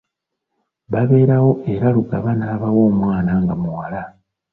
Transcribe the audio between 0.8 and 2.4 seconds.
Baberawo era Lugaba